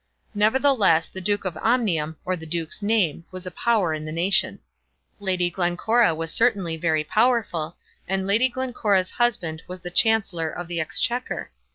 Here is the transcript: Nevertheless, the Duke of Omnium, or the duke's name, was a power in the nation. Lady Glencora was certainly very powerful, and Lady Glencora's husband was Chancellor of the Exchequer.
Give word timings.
Nevertheless, 0.33 1.07
the 1.09 1.21
Duke 1.21 1.45
of 1.45 1.55
Omnium, 1.57 2.17
or 2.25 2.35
the 2.35 2.47
duke's 2.47 2.81
name, 2.81 3.23
was 3.29 3.45
a 3.45 3.51
power 3.51 3.93
in 3.93 4.03
the 4.03 4.11
nation. 4.11 4.57
Lady 5.19 5.51
Glencora 5.51 6.15
was 6.15 6.31
certainly 6.33 6.75
very 6.75 7.03
powerful, 7.03 7.77
and 8.07 8.25
Lady 8.25 8.49
Glencora's 8.49 9.11
husband 9.11 9.61
was 9.67 9.79
Chancellor 9.93 10.49
of 10.49 10.67
the 10.67 10.79
Exchequer. 10.79 11.51